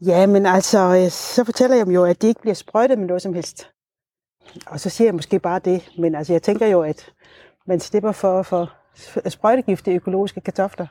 [0.00, 3.06] Ja, men altså, øh, så fortæller jeg dem jo, at de ikke bliver sprøjtet med
[3.06, 3.70] noget som helst.
[4.66, 7.12] Og så siger jeg måske bare det, men altså, jeg tænker jo, at
[7.66, 8.70] man slipper for, for
[9.28, 10.86] sprøjtegifte økologiske kartofler.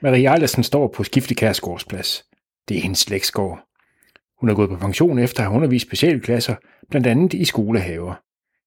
[0.00, 2.24] Marie Ejlersen står på Skiftekærsgårdsplads.
[2.68, 3.60] Det er hendes slægtsgård.
[4.40, 6.54] Hun er gået på pension efter at have undervist specialklasser,
[6.90, 8.14] blandt andet i skolehaver.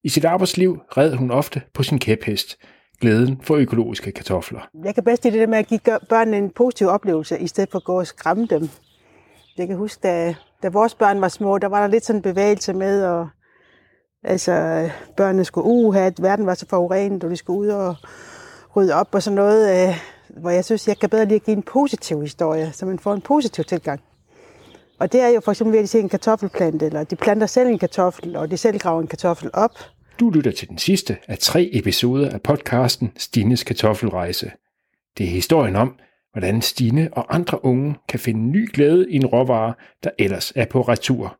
[0.04, 2.56] I sit arbejdsliv red hun ofte på sin kæphest,
[3.00, 4.68] glæden for økologiske kartofler.
[4.84, 7.70] Jeg kan bedst lide det der med at give børnene en positiv oplevelse, i stedet
[7.70, 8.68] for at gå og skræmme dem.
[9.58, 12.22] Jeg kan huske, da, da vores børn var små, der var der lidt sådan en
[12.22, 13.28] bevægelse med, og
[14.24, 17.96] altså, børnene skulle uha, at verden var så forurenet, og de skulle ud og
[18.76, 19.94] rydde op og sådan noget, øh,
[20.40, 23.14] hvor jeg synes, jeg kan bedre lige at give en positiv historie, så man får
[23.14, 24.00] en positiv tilgang.
[24.98, 27.46] Og det er jo for eksempel ved at de ser en kartoffelplante, eller de planter
[27.46, 29.70] selv en kartoffel, og de selv graver en kartoffel op.
[30.20, 34.50] Du lytter til den sidste af tre episoder af podcasten Stines Kartoffelrejse.
[35.18, 35.94] Det er historien om,
[36.36, 40.64] hvordan Stine og andre unge kan finde ny glæde i en råvare, der ellers er
[40.64, 41.36] på retur.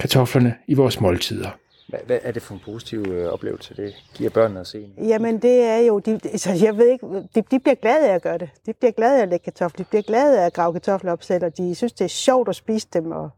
[0.00, 1.50] Kartoflerne i vores måltider.
[1.88, 4.88] Hvad, hvad er det for en positiv øh, oplevelse, det giver børnene at se?
[4.98, 8.22] Jamen det er jo, de, altså, jeg ved ikke, de, de bliver glade af at
[8.22, 8.48] gøre det.
[8.66, 11.22] De bliver glade af at lægge kartofler, de bliver glade af at grave kartofler op
[11.22, 13.30] selv, og de synes, det er sjovt at spise dem, og,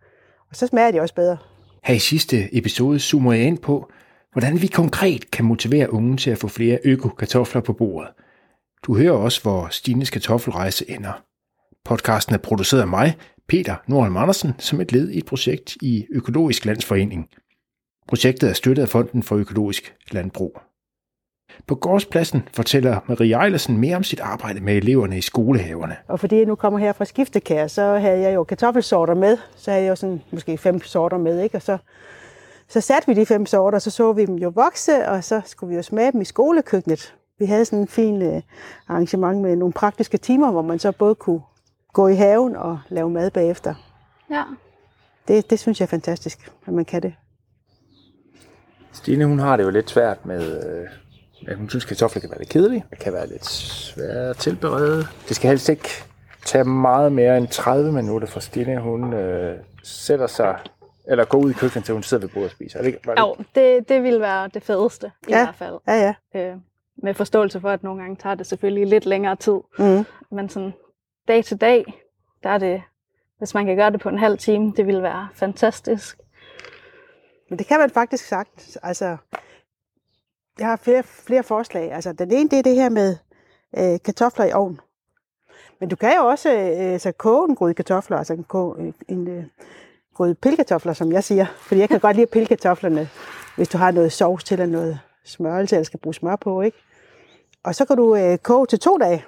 [0.50, 1.36] og så smager de også bedre.
[1.84, 3.90] Her i sidste episode zoomer jeg ind på,
[4.32, 8.08] hvordan vi konkret kan motivere unge til at få flere øko-kartofler på bordet.
[8.82, 11.22] Du hører også, hvor Stines kartoffelrejse ender.
[11.84, 13.16] Podcasten er produceret af mig,
[13.48, 17.28] Peter Nordholm Andersen, som et led i et projekt i Økologisk Landsforening.
[18.08, 20.60] Projektet er støttet af Fonden for Økologisk Landbrug.
[21.66, 25.96] På gårdspladsen fortæller Marie Ejlersen mere om sit arbejde med eleverne i skolehaverne.
[26.08, 29.38] Og fordi jeg nu kommer her fra Skiftekær, så havde jeg jo kartoffelsorter med.
[29.56, 31.56] Så havde jeg jo sådan måske fem sorter med, ikke?
[31.56, 31.78] Og så,
[32.68, 35.40] så satte vi de fem sorter, og så så vi dem jo vokse, og så
[35.44, 37.14] skulle vi jo smage dem i skolekøkkenet.
[37.38, 38.42] Vi havde sådan en fin øh,
[38.88, 41.40] arrangement med nogle praktiske timer, hvor man så både kunne
[41.92, 43.74] gå i haven og lave mad bagefter.
[44.30, 44.42] Ja.
[45.28, 47.14] Det, det synes jeg er fantastisk, at man kan det.
[48.92, 50.88] Stine, hun har det jo lidt svært med, øh,
[51.48, 52.84] at hun synes, at kartofler kan være lidt kedelige.
[52.90, 55.06] Det kan være lidt svært at tilberede.
[55.28, 55.88] Det skal helst ikke
[56.44, 58.80] tage meget mere end 30 minutter for Stine.
[58.80, 60.58] Hun øh, sætter sig,
[61.08, 62.78] eller går ud i køkkenet, til hun sidder ved bordet og spiser.
[62.78, 65.44] Er det, ikke- var det, Jo, det, det ville være det fedeste i Ja.
[65.44, 65.74] hvert fald.
[65.86, 66.40] Ja, ja.
[66.50, 66.56] Øh,
[66.96, 69.60] med forståelse for, at nogle gange tager det selvfølgelig lidt længere tid.
[69.78, 70.04] Mm.
[70.30, 70.72] Men sådan
[71.28, 71.84] dag til dag,
[72.42, 72.82] der er det,
[73.38, 76.18] hvis man kan gøre det på en halv time, det ville være fantastisk.
[77.50, 78.78] Men det kan man faktisk sagt.
[78.82, 79.16] Altså,
[80.58, 81.92] jeg har flere, flere forslag.
[81.92, 83.16] Altså, den ene, det er det her med
[83.78, 84.80] øh, kartofler i ovn.
[85.80, 89.28] Men du kan jo også øh, så koge en gryde kartofler, altså en, koge, en
[89.28, 89.44] øh,
[90.14, 91.46] gryde pillekartofler, som jeg siger.
[91.58, 93.08] Fordi jeg kan godt lide pillekartoflerne,
[93.56, 96.78] hvis du har noget sovs til eller noget smørelse, eller skal bruge smør på, ikke?
[97.64, 99.24] Og så kan du øh, koge til to dage.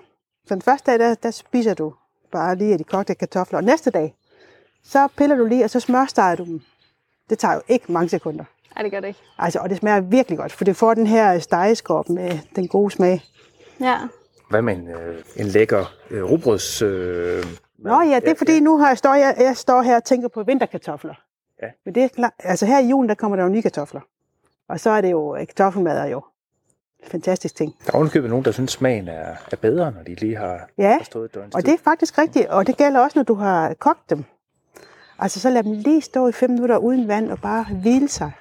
[0.47, 1.94] Så den første dag, der, der spiser du
[2.32, 3.59] bare lige af de kogte kartofler.
[3.59, 4.14] Og næste dag,
[4.84, 6.60] så piller du lige, og så smørsteger du dem.
[7.31, 8.44] Det tager jo ikke mange sekunder.
[8.75, 9.20] Nej, det gør det ikke.
[9.38, 12.91] Altså, og det smager virkelig godt, for det får den her stegeskorp med den gode
[12.91, 13.22] smag.
[13.81, 13.98] Ja.
[14.50, 16.82] hvad med en, øh, en lækker øh, rugbrøds...
[16.82, 17.44] Øh,
[17.78, 20.28] Nå ja, det er fordi, nu har jeg, står jeg, jeg står her og tænker
[20.28, 21.14] på vinterkartofler.
[21.62, 21.66] Ja.
[21.84, 24.00] Men det er klart, altså her i julen, der kommer der jo nye kartofler.
[24.69, 26.23] Og så er det jo kartoffelmad er jo
[27.03, 27.77] en fantastisk ting.
[27.87, 30.99] Der er ovenikøbet nogen, der synes, smagen er, er bedre, når de lige har, Ja,
[31.03, 33.75] stået et døgns og det er faktisk rigtigt, og det gælder også, når du har
[33.75, 34.25] kogt dem.
[35.19, 38.33] Altså så lad dem lige stå i fem minutter uden vand og bare hvile sig.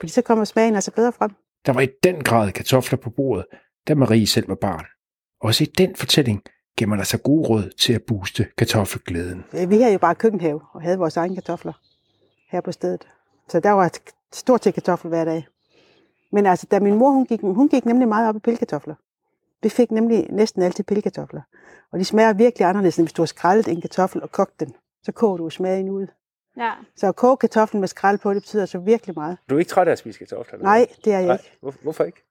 [0.00, 1.30] Fordi så kommer smagen altså bedre frem.
[1.66, 3.44] Der var i den grad kartofler på bordet,
[3.88, 4.84] da Marie selv var barn.
[5.40, 6.42] Også i den fortælling
[6.78, 9.44] gemmer der sig gode råd til at booste kartoffelglæden.
[9.68, 11.72] Vi havde jo bare køkkenhave og havde vores egne kartofler
[12.48, 13.08] her på stedet.
[13.48, 13.90] Så der var
[14.32, 15.46] stort set kartofler hver dag.
[16.32, 18.94] Men altså, da min mor hun gik, hun gik nemlig meget op i pillekartofler.
[19.62, 21.40] Vi fik nemlig næsten altid pillekartofler.
[21.92, 24.74] Og de smager virkelig anderledes, end hvis du har skrællet en kartoffel og kogt den.
[25.02, 26.06] Så koger du smagen ud.
[26.56, 26.72] Ja.
[26.96, 29.36] Så at koge kartoflen med skrald på, det betyder så virkelig meget.
[29.50, 30.52] Du er ikke træt af at spise kartofler?
[30.52, 31.34] eller Nej, det er jeg Nej.
[31.34, 31.58] ikke.
[31.60, 32.22] Hvor, hvorfor ikke?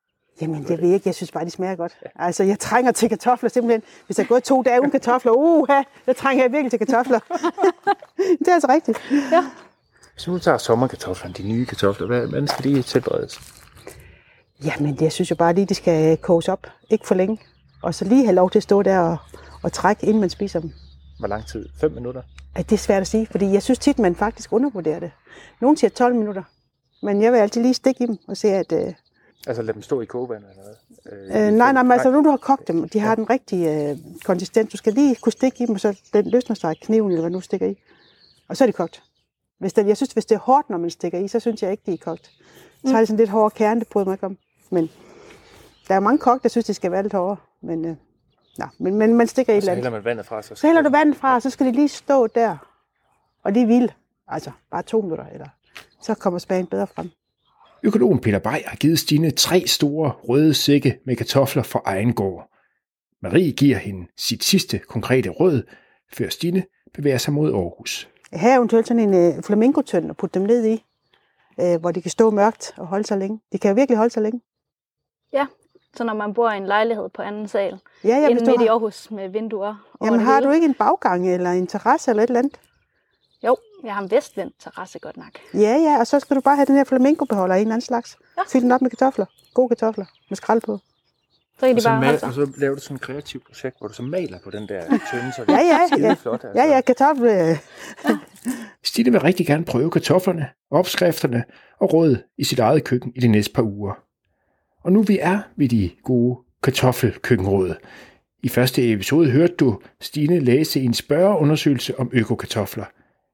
[0.41, 1.07] Jamen, det ved jeg ikke.
[1.07, 1.99] Jeg synes bare, de smager godt.
[2.15, 3.83] Altså, jeg trænger til kartofler simpelthen.
[4.05, 7.19] Hvis jeg er gået to dage uden kartofler, uha, så trænger jeg virkelig til kartofler.
[8.39, 8.97] det er altså rigtigt.
[10.19, 13.39] Hvis nu tager sommerkartoflerne, de nye kartofler, hvad- hvordan skal de tilberedes?
[14.65, 16.67] Jamen, jeg synes jo bare lige, de skal koges op.
[16.89, 17.37] Ikke for længe.
[17.81, 19.17] Og så lige have lov til at stå der og,
[19.63, 20.71] og trække, inden man spiser dem.
[21.19, 21.69] Hvor lang tid?
[21.81, 22.21] 5 minutter?
[22.55, 25.11] At det er svært at sige, fordi jeg synes tit, man faktisk undervurderer det.
[25.61, 26.43] Nogle siger 12 minutter.
[27.03, 28.71] Men jeg vil altid lige stikke i dem og se, at...
[28.71, 28.93] Øh,
[29.47, 31.41] Altså lad dem stå i kogevand eller hvad?
[31.47, 33.97] øh, nej, nej, men altså nu du har kogt dem, de har den rigtige øh,
[34.25, 34.71] konsistens.
[34.71, 37.21] Du skal lige kunne stikke i dem, og så den løsner sig af kniven, eller
[37.21, 37.75] hvad du stikker i.
[38.47, 39.03] Og så er de kogt.
[39.59, 41.71] Hvis det, jeg synes, hvis det er hårdt, når man stikker i, så synes jeg
[41.71, 42.31] ikke, de er kogt.
[42.85, 44.37] Så har det sådan lidt hård kerne, det bryder mig ikke om.
[44.69, 44.89] Men
[45.87, 47.37] der er mange kogt, der synes, de skal være lidt hårdere.
[47.61, 47.95] Men, øh,
[48.57, 50.57] nej, men, men man stikker i et Så eller hælder man vandet fra sig.
[50.57, 52.57] Så hælder du vandet fra, så skal de lige stå der.
[53.43, 53.95] Og det er vildt.
[54.27, 55.47] Altså, bare to minutter, eller
[56.01, 57.09] så kommer smagen bedre frem.
[57.83, 62.49] Økologen Peter Bay har givet Stine tre store røde sække med kartofler fra egen gård.
[63.21, 65.63] Marie giver hende sit sidste konkrete råd,
[66.13, 66.63] før Stine
[66.93, 68.09] bevæger sig mod Aarhus.
[68.33, 70.85] Her er eventuelt sådan en øh, flamingotønd og putte dem ned i,
[71.61, 73.39] øh, hvor de kan stå mørkt og holde sig længe.
[73.51, 74.41] De kan virkelig holde sig længe.
[75.33, 75.45] Ja,
[75.95, 78.65] så når man bor i en lejlighed på anden sal, Ja, ja, du midt i
[78.65, 82.27] har, Aarhus med vinduer jamen, har du ikke en baggang eller en terrasse eller et
[82.27, 82.59] eller andet?
[83.43, 85.31] Jo, jeg har en vestvendt terrasse godt nok.
[85.53, 87.85] Ja, ja, og så skal du bare have den her flamingobeholder af en eller anden
[87.85, 88.17] slags.
[88.37, 88.41] Ja.
[88.47, 89.25] Fyld den op med kartofler.
[89.53, 90.79] Gode kartofler med skrald på.
[91.59, 93.75] Så kan de Og så, bare mal, og så laver du sådan et kreativt projekt,
[93.79, 96.13] hvor du så maler på den der tynde, så det Ja, ja, er ja.
[96.13, 96.43] flot.
[96.43, 96.61] Altså.
[96.63, 97.25] Ja, ja, kartoffel.
[97.27, 97.57] øh,
[98.83, 101.43] Stine vil rigtig gerne prøve kartoflerne, opskrifterne
[101.81, 103.93] og råd i sit eget køkken i de næste par uger.
[104.83, 107.75] Og nu vi er ved de gode kartoffelkøkkenråd.
[108.43, 112.85] I første episode hørte du Stine læse en spørgeundersøgelse om økokartofler.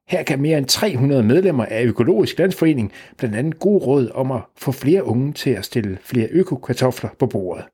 [0.07, 4.41] Her kan mere end 300 medlemmer af Økologisk Landsforening blandt andet gode råd om at
[4.57, 7.65] få flere unge til at stille flere økokartofler på bordet.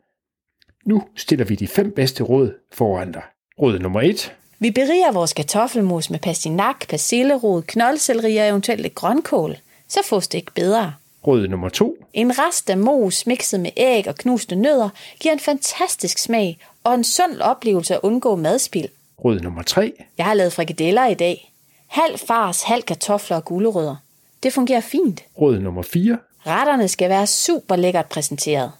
[0.86, 3.22] Nu stiller vi de fem bedste råd foran dig.
[3.62, 4.34] Råd nummer 1.
[4.60, 9.58] Vi beriger vores kartoffelmos med pastinak, persillerod, knoldselleri og eventuelt lidt grønkål.
[9.88, 10.94] Så fås det ikke bedre.
[11.28, 11.98] Råd nummer 2.
[12.14, 14.90] En rest af mos mixet med æg og knuste nødder
[15.20, 18.90] giver en fantastisk smag og en sund oplevelse at undgå madspild.
[19.26, 19.94] Råd nummer 3.
[20.18, 21.54] Jeg har lavet frikadeller i dag.
[21.88, 23.96] Halv fars, halv kartofler og gulerødder.
[24.44, 25.24] Det fungerer fint.
[25.42, 26.18] Råd nummer 4.
[26.48, 28.72] Retterne skal være super lækkert præsenteret.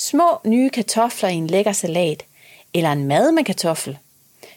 [0.00, 2.24] Små nye kartofler i en lækker salat.
[2.74, 3.98] Eller en mad med kartoffel.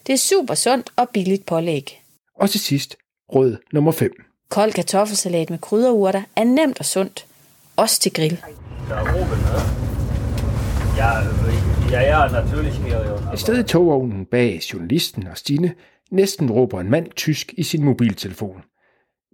[0.08, 2.02] Det er super sundt og billigt pålæg.
[2.36, 2.96] Og til sidst,
[3.36, 4.12] råd nummer 5.
[4.50, 7.26] Kold kartoffelsalat med krydderurter er nemt og sundt.
[7.76, 8.44] Også til grill.
[13.34, 15.74] Et sted i togvognen bag journalisten og Stine
[16.12, 18.62] næsten råber en mand tysk i sin mobiltelefon.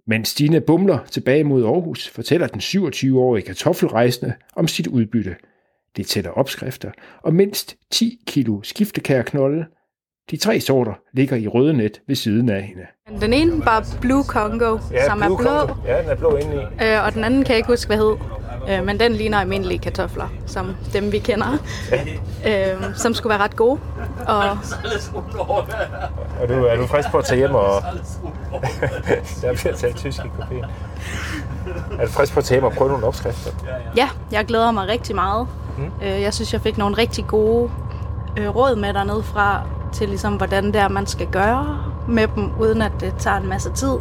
[0.06, 5.36] Mens Stine bumler tilbage mod Aarhus, fortæller den 27-årige kartoffelrejsende om sit udbytte.
[5.98, 6.90] Det tæller opskrifter
[7.22, 9.64] og mindst 10 kilo skiftekærknolde.
[10.30, 12.82] De tre sorter ligger i røde net ved siden af hende.
[13.20, 15.74] Den ene var Blue Congo, ja, som er Blue blå, Congo.
[15.86, 16.62] Ja, den er blå indeni.
[16.62, 18.16] øh, og den anden kan jeg ikke huske, hvad hed.
[18.70, 21.52] Øh, men den ligner almindelige kartofler, som dem vi kender,
[22.46, 23.80] øh, som skulle være ret gode.
[24.26, 24.44] Og
[26.42, 27.82] Er du, er du frisk på at tage hjem og...
[29.42, 30.64] Der bliver talt tysk i kopien.
[31.98, 33.50] Er du frisk på at tage hjem og prøve nogle opskrifter?
[33.96, 35.48] ja, jeg glæder mig rigtig meget.
[35.78, 36.06] Mm.
[36.06, 37.70] Øh, jeg synes, jeg fik nogle rigtig gode
[38.36, 41.78] øh, råd med dernede fra, til ligesom, hvordan det er, man skal gøre
[42.08, 43.94] med dem, uden at det tager en masse tid.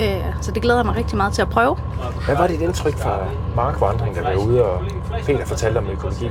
[0.00, 1.76] Øh, så det glæder jeg mig rigtig meget til at prøve.
[2.26, 3.18] Hvad var dit indtryk fra
[3.56, 4.82] markvandring, der var ude, og
[5.26, 6.30] Peter fortalte om økologi?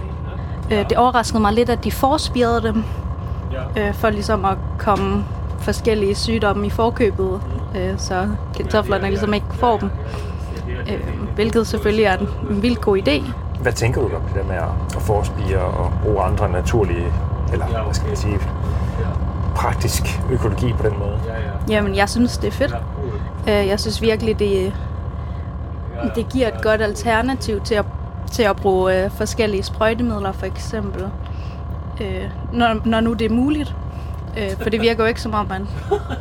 [0.71, 2.83] Øh, det overraskede mig lidt, at de forspirede dem,
[3.77, 5.25] øh, for ligesom at komme
[5.59, 7.41] forskellige sygdomme i forkøbet,
[7.75, 9.89] øh, så kartoflerne ligesom ikke får dem.
[10.87, 10.99] Øh,
[11.35, 13.23] hvilket selvfølgelig er en, en vildt god idé.
[13.61, 17.13] Hvad tænker du om det der med at- forspire og bruge andre naturlige,
[17.53, 18.39] eller hvad skal jeg sige,
[19.55, 21.19] praktisk økologi på den måde?
[21.69, 22.75] Jamen, jeg synes, det er fedt.
[23.47, 24.73] Øh, jeg synes virkelig, det,
[26.15, 27.85] det giver et godt alternativ til at,
[28.31, 31.09] til at bruge øh, forskellige sprøjtemidler, for eksempel.
[32.01, 33.75] Øh, når, når nu det er muligt.
[34.61, 35.67] For det virker jo ikke som om, man,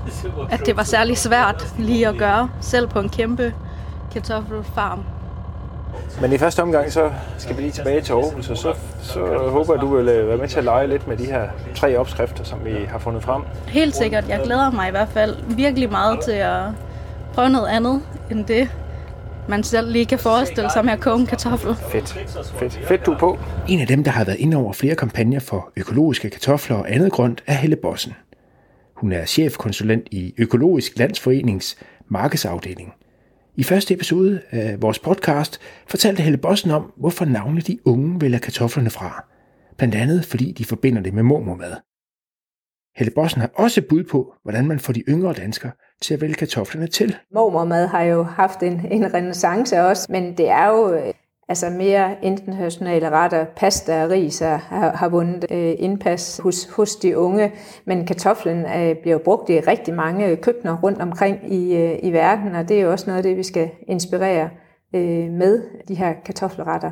[0.50, 3.55] at det var særlig svært lige at gøre, selv på en kæmpe
[4.13, 5.01] kartoffelfarm.
[6.20, 9.74] Men i første omgang, så skal vi lige tilbage til Aarhus, og så, så håber
[9.74, 12.44] jeg, du vil øh, være med til at lege lidt med de her tre opskrifter,
[12.44, 13.43] som vi har fundet frem.
[13.69, 14.28] Helt sikkert.
[14.28, 16.62] Jeg glæder mig i hvert fald virkelig meget til at
[17.34, 18.69] prøve noget andet end det,
[19.48, 21.74] man selv lige kan forestille sig med at koge en kartoffel.
[21.74, 22.19] Fedt.
[22.58, 22.81] Fedt.
[22.88, 23.38] Fedt, du er på.
[23.69, 27.12] En af dem, der har været inde over flere kampagner for økologiske kartofler og andet
[27.12, 28.14] grønt, er Helle Bossen.
[28.94, 31.76] Hun er chefkonsulent i Økologisk Landsforenings
[32.08, 32.94] markedsafdeling.
[33.58, 38.39] I første episode af vores podcast fortalte Helle Bossen om, hvorfor navnlig de unge vælger
[38.39, 39.25] kartoflerne fra.
[39.77, 41.72] Blandt andet fordi de forbinder det med mormormad.
[42.96, 45.72] Helle Bossen har også bud på, hvordan man får de yngre danskere
[46.03, 47.17] til at vælge kartoflerne til.
[47.34, 51.15] Mormormad har jo haft en, en renaissance også, men det er jo øh,
[51.48, 53.44] altså mere internationale retter.
[53.56, 57.53] Pasta og ris er- har, har vundet øh, indpas hos, hos de unge,
[57.84, 62.55] men kartoflen øh, bliver brugt i rigtig mange køkkener rundt omkring i, øh, i verden,
[62.55, 64.50] og det er jo også noget af det, vi skal inspirere
[64.94, 66.91] øh, med de her kartoffelretter.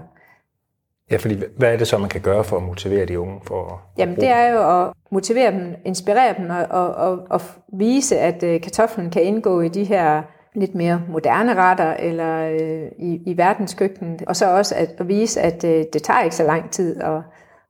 [1.10, 3.64] Ja, fordi hvad er det så, man kan gøre for at motivere de unge for
[3.66, 7.40] at Jamen det er jo at motivere dem, inspirere dem og, og, og, og
[7.78, 10.22] vise, at øh, kartoflen kan indgå i de her
[10.54, 14.22] lidt mere moderne retter eller øh, i, i verdenskøkkenet.
[14.22, 17.20] Og så også at, at vise, at øh, det tager ikke så lang tid at,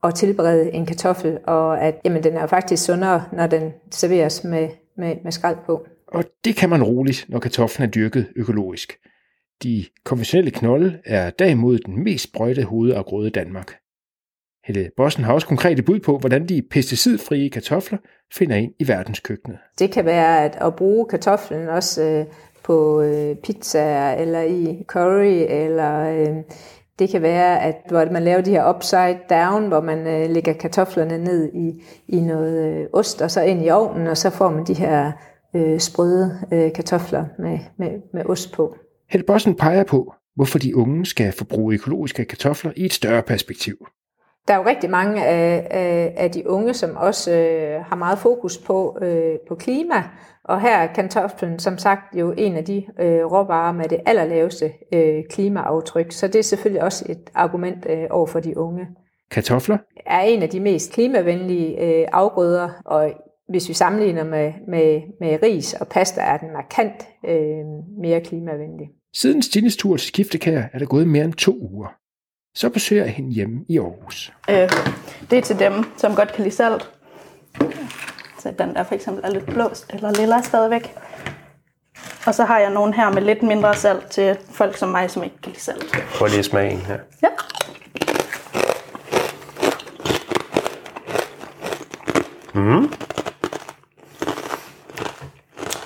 [0.04, 4.44] at tilberede en kartoffel, og at jamen, den er jo faktisk sundere, når den serveres
[4.44, 5.86] med, med, med skrald på.
[6.06, 8.92] Og det kan man roligt, når kartoflen er dyrket økologisk.
[9.62, 13.74] De konventionelle knolde er derimod den mest sprøjtede hovedafgrøde i Danmark.
[14.64, 17.98] Helle Bossen har også konkrete bud på, hvordan de pesticidfrie kartofler
[18.32, 19.58] finder ind i verdenskøkkenet.
[19.78, 22.26] Det kan være at, at bruge kartoflen også øh,
[22.64, 26.36] på øh, pizza eller i curry, eller øh,
[26.98, 30.52] det kan være, at hvor man laver de her upside down, hvor man øh, lægger
[30.52, 34.50] kartoflerne ned i, i noget øh, ost, og så ind i ovnen, og så får
[34.50, 35.12] man de her
[35.56, 38.76] øh, sprøde øh, kartofler med, med, med ost på.
[39.10, 43.86] Helle Bossen peger på, hvorfor de unge skal forbruge økologiske kartofler i et større perspektiv.
[44.48, 48.18] Der er jo rigtig mange af, af, af de unge, som også øh, har meget
[48.18, 50.04] fokus på, øh, på klima,
[50.44, 54.72] og her er kartoflen som sagt jo en af de øh, råvarer med det allerlaveste
[54.92, 58.86] øh, klimaaftryk, så det er selvfølgelig også et argument øh, over for de unge.
[59.30, 63.12] Kartofler Er en af de mest klimavenlige øh, afgrøder, og
[63.48, 67.64] hvis vi sammenligner med, med, med ris og pasta, er den markant øh,
[68.00, 68.88] mere klimavenlig.
[69.14, 71.96] Siden Stines tur til skiftekær er der gået mere end to uger.
[72.54, 74.32] Så besøger jeg hende hjemme i Aarhus.
[74.50, 74.70] Øh,
[75.30, 76.90] det er til dem, som godt kan lide salt.
[78.38, 80.94] Så den der for eksempel er lidt blåst eller lilla stadigvæk.
[82.26, 85.24] Og så har jeg nogle her med lidt mindre salt til folk som mig, som
[85.24, 85.92] ikke kan lide salt.
[86.18, 86.98] Prøv lige at smage en her.
[87.22, 87.28] Ja.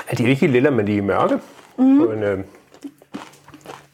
[0.09, 1.39] Er de ikke helt lilla, men de er mørke?
[1.79, 1.99] Mm.
[1.99, 2.39] På en, øh,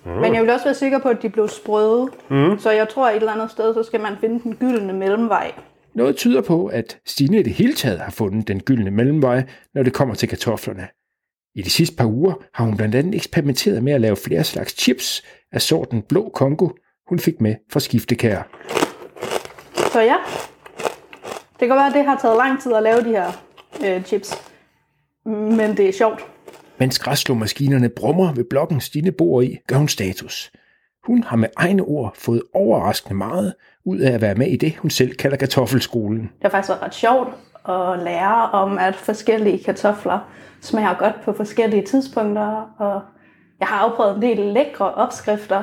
[0.05, 2.09] Men jeg vil også være sikker på, at de blev sprøde.
[2.29, 2.59] Mm.
[2.59, 5.53] Så jeg tror, at et eller andet sted, så skal man finde den gyldne mellemvej.
[5.95, 9.45] Noget tyder på, at Stine i det hele taget har fundet den gyldne mellemvej,
[9.75, 10.89] når det kommer til kartoflerne.
[11.55, 14.73] I de sidste par uger har hun blandt andet eksperimenteret med at lave flere slags
[14.73, 16.69] chips af sorten blå Kongo,
[17.09, 18.43] hun fik med fra skiftekær.
[19.93, 20.17] Så ja,
[21.61, 23.33] det kan være, at det har taget lang tid at lave de her
[23.85, 24.53] øh, chips.
[25.27, 26.34] Men det er sjovt.
[26.79, 30.53] Mens græsslåmaskinerne brummer ved blokken Stine bor i, gør hun status.
[31.07, 33.55] Hun har med egne ord fået overraskende meget
[33.85, 36.21] ud af at være med i det, hun selv kalder kartoffelskolen.
[36.21, 37.29] Det har faktisk været ret sjovt
[37.69, 40.19] at lære om, at forskellige kartofler
[40.61, 42.75] smager godt på forskellige tidspunkter.
[42.79, 43.03] Og
[43.61, 45.63] jeg har afprøvet en del lækre opskrifter.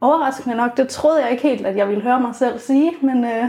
[0.00, 3.24] Overraskende nok, det troede jeg ikke helt, at jeg ville høre mig selv sige, men
[3.24, 3.44] øh,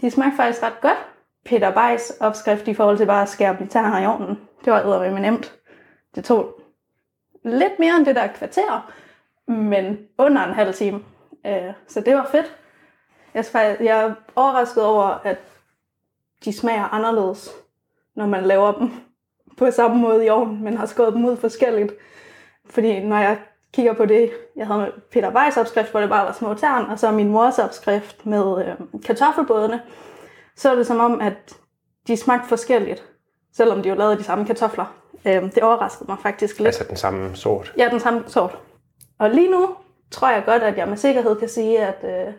[0.00, 0.98] de smagte faktisk ret godt.
[1.46, 4.80] Peter Beis opskrift i forhold til bare at skære dem i i ovnen, det var
[4.80, 5.57] eddermame nemt.
[6.14, 6.60] Det tog
[7.44, 8.92] lidt mere end det der kvarter,
[9.46, 11.04] men under en halv time.
[11.46, 12.56] Øh, så det var fedt.
[13.34, 13.44] Jeg,
[13.80, 15.38] jeg er overrasket over, at
[16.44, 17.50] de smager anderledes,
[18.14, 18.90] når man laver dem
[19.58, 21.92] på samme måde i ovnen, men har skåret dem ud forskelligt.
[22.70, 23.38] Fordi når jeg
[23.72, 26.84] kigger på det, jeg havde med Peter Weiss opskrift, hvor det bare var små tern,
[26.84, 29.82] og så min mors opskrift med øh, kartoffelbådene,
[30.56, 31.58] så er det som om, at
[32.06, 33.04] de smagte forskelligt,
[33.58, 34.84] selvom de jo lavede de samme kartofler.
[35.26, 36.66] Øh, det overraskede mig faktisk lidt.
[36.66, 37.72] altså den samme sort.
[37.78, 38.58] Ja, den samme sort.
[39.18, 39.68] Og lige nu
[40.10, 42.32] tror jeg godt, at jeg med sikkerhed kan sige, at øh,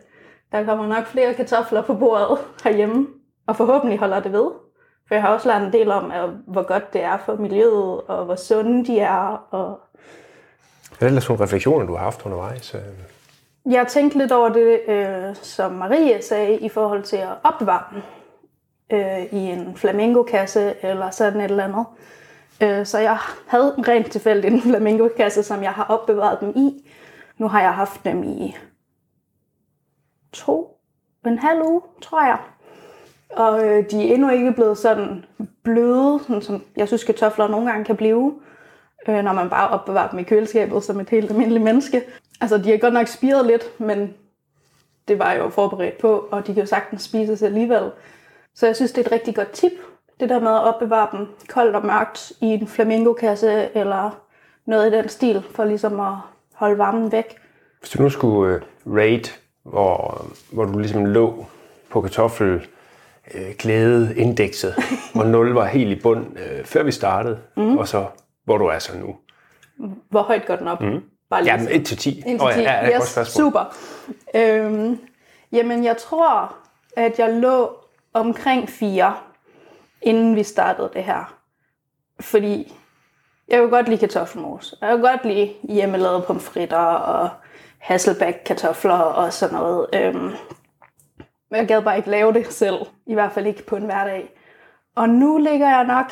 [0.51, 3.07] der kommer nok flere kartofler på bordet herhjemme.
[3.47, 4.51] Og forhåbentlig holder det ved.
[5.07, 8.01] For jeg har også lært en del om, at, hvor godt det er for miljøet,
[8.01, 9.47] og hvor sunde de er.
[9.51, 9.79] Og
[10.97, 12.75] Hvad er ellers nogle refleksioner, du har haft undervejs?
[13.65, 18.01] jeg har tænkt lidt over det, øh, som Marie sagde, i forhold til at opvarme
[18.91, 21.86] øh, i en flamingokasse eller sådan et eller andet.
[22.62, 23.17] Øh, så jeg
[23.48, 26.89] havde rent tilfældigt en flamingokasse, som jeg har opbevaret dem i.
[27.38, 28.55] Nu har jeg haft dem i
[30.34, 30.79] to
[31.25, 32.38] en halv uge, tror jeg.
[33.29, 35.25] Og øh, de er endnu ikke blevet sådan
[35.63, 38.34] bløde, sådan som jeg synes kartofler nogle gange kan blive,
[39.08, 42.03] øh, når man bare opbevarer dem i køleskabet som et helt almindeligt menneske.
[42.41, 44.13] Altså, de har godt nok spiret lidt, men
[45.08, 47.91] det var jeg jo forberedt på, og de kan jo sagtens spises alligevel.
[48.55, 49.71] Så jeg synes, det er et rigtig godt tip,
[50.19, 54.19] det der med at opbevare dem koldt og mørkt i en flamingokasse, eller
[54.65, 56.13] noget i den stil, for ligesom at
[56.53, 57.35] holde varmen væk.
[57.79, 58.61] Hvis du nu skulle øh,
[58.97, 59.31] rate,
[59.63, 61.45] hvor, hvor du ligesom lå
[61.89, 62.67] på kartoffel
[63.33, 64.73] øh, glædeindekset,
[65.13, 67.77] hvor 0 var helt i bund, øh, før vi startede, mm.
[67.77, 68.05] og så
[68.45, 69.15] hvor du er så nu.
[70.09, 70.81] Hvor højt går den op?
[70.81, 71.03] Mm.
[71.29, 72.23] Bare lige Ja, 1 til 10.
[72.27, 72.63] 1 Åh, til 10.
[72.63, 73.45] ja, ja, godt yes, spørgsmål.
[73.45, 73.75] super.
[74.35, 74.99] Øhm,
[75.51, 76.55] jamen, jeg tror,
[76.97, 77.75] at jeg lå
[78.13, 79.17] omkring 4,
[80.01, 81.35] inden vi startede det her.
[82.19, 82.75] Fordi
[83.47, 84.75] jeg kunne godt lide kartoffelmos.
[84.81, 87.29] Jeg kunne godt lide hjemmelavede pomfritter og
[87.77, 89.87] hasselback kartofler og sådan noget.
[89.93, 90.31] Øhm,
[91.49, 92.79] men jeg gad bare ikke lave det selv.
[93.05, 94.29] I hvert fald ikke på en hverdag.
[94.95, 96.11] Og nu ligger jeg nok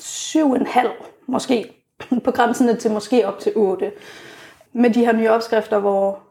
[0.00, 0.88] 7,5
[1.26, 1.76] måske.
[2.24, 3.92] På grænsen til måske op til 8.
[4.72, 6.22] Med de her nye opskrifter, hvor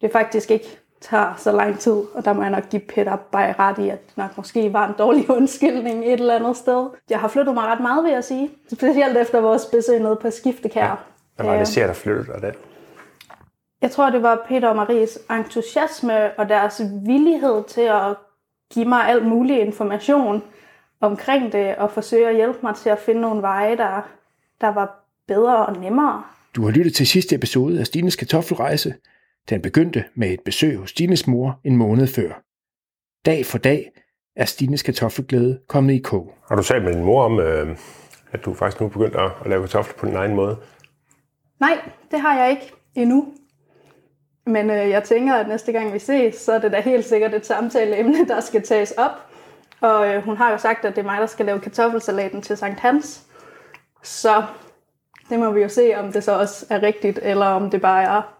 [0.00, 0.78] det faktisk ikke
[1.10, 4.06] tager så lang tid, og der må jeg nok give Peter bare ret i, at
[4.06, 6.86] det nok måske var en dårlig undskyldning et eller andet sted.
[7.10, 8.50] Jeg har flyttet mig ret meget, vil jeg sige.
[8.72, 10.86] Specielt efter vores besøg nede på Skiftekær.
[10.86, 10.94] Ja.
[11.36, 12.54] Hvad var det, ser der flyttet dig det?
[13.82, 18.16] Jeg tror, det var Peter og Maries entusiasme og deres villighed til at
[18.74, 20.42] give mig alt mulig information
[21.00, 24.08] omkring det, og forsøge at hjælpe mig til at finde nogle veje, der,
[24.60, 26.22] der var bedre og nemmere.
[26.56, 28.94] Du har lyttet til sidste episode af Stines kartoffelrejse.
[29.50, 32.42] Den begyndte med et besøg hos Stines mor en måned før.
[33.26, 33.90] Dag for dag
[34.36, 36.34] er Stines kartoffelglæde kommet i kog.
[36.48, 37.76] Har du talt med din mor om, øh,
[38.32, 40.56] at du faktisk nu er begyndt at, at lave kartofler på din egen måde?
[41.60, 41.78] Nej,
[42.10, 43.34] det har jeg ikke endnu.
[44.46, 47.34] Men øh, jeg tænker, at næste gang vi ses, så er det da helt sikkert
[47.34, 49.30] et samtaleemne, der skal tages op.
[49.80, 52.56] Og øh, hun har jo sagt, at det er mig, der skal lave kartoffelsalaten til
[52.56, 53.22] Sankt Hans.
[54.02, 54.44] Så
[55.28, 58.02] det må vi jo se, om det så også er rigtigt, eller om det bare
[58.02, 58.33] er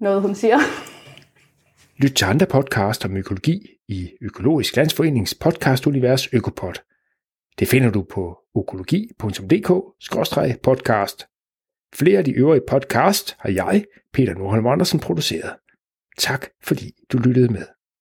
[0.00, 0.58] noget, hun siger.
[1.96, 6.74] Lyt til andre podcast om økologi i Økologisk Landsforenings podcastunivers Økopod.
[7.58, 11.26] Det finder du på økologi.dk-podcast.
[11.94, 15.56] Flere af de øvrige podcast har jeg, Peter Nordholm Andersen, produceret.
[16.18, 17.79] Tak fordi du lyttede med.